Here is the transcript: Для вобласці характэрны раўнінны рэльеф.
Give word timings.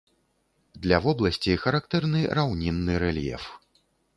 Для 0.85 0.97
вобласці 1.05 1.57
характэрны 1.65 2.19
раўнінны 2.41 2.93
рэльеф. 3.05 3.43